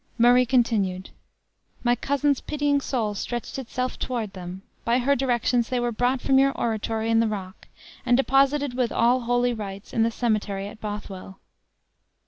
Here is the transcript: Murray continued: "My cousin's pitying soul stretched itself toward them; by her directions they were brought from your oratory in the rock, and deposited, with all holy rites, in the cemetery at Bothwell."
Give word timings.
Murray 0.17 0.47
continued: 0.47 1.11
"My 1.83 1.93
cousin's 1.95 2.41
pitying 2.41 2.81
soul 2.81 3.13
stretched 3.13 3.59
itself 3.59 3.99
toward 3.99 4.33
them; 4.33 4.63
by 4.83 4.97
her 4.97 5.15
directions 5.15 5.69
they 5.69 5.79
were 5.79 5.91
brought 5.91 6.21
from 6.21 6.39
your 6.39 6.53
oratory 6.53 7.11
in 7.11 7.19
the 7.19 7.27
rock, 7.27 7.67
and 8.03 8.17
deposited, 8.17 8.73
with 8.73 8.91
all 8.91 9.19
holy 9.19 9.53
rites, 9.53 9.93
in 9.93 10.01
the 10.01 10.09
cemetery 10.09 10.67
at 10.67 10.81
Bothwell." 10.81 11.37